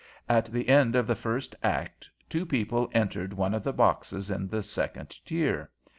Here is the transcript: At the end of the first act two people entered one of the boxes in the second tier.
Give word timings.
At 0.27 0.45
the 0.47 0.67
end 0.67 0.95
of 0.95 1.05
the 1.05 1.13
first 1.13 1.53
act 1.61 2.09
two 2.27 2.43
people 2.43 2.89
entered 2.91 3.33
one 3.33 3.53
of 3.53 3.63
the 3.63 3.71
boxes 3.71 4.31
in 4.31 4.47
the 4.47 4.63
second 4.63 5.09
tier. 5.23 5.69